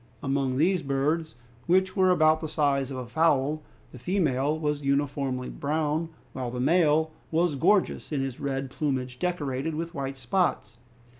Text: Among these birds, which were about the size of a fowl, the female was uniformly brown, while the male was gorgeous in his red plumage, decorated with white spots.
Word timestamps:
Among 0.23 0.57
these 0.57 0.81
birds, 0.81 1.35
which 1.67 1.95
were 1.95 2.09
about 2.09 2.39
the 2.39 2.47
size 2.47 2.89
of 2.89 2.97
a 2.97 3.05
fowl, 3.05 3.61
the 3.91 3.99
female 3.99 4.57
was 4.57 4.81
uniformly 4.81 5.49
brown, 5.49 6.09
while 6.33 6.49
the 6.49 6.59
male 6.59 7.11
was 7.29 7.53
gorgeous 7.53 8.11
in 8.11 8.19
his 8.19 8.39
red 8.39 8.71
plumage, 8.71 9.19
decorated 9.19 9.75
with 9.75 9.93
white 9.93 10.17
spots. 10.17 10.79